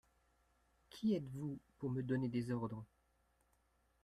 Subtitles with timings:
[0.89, 2.87] Qui êtes-vous pour me donner des ordres?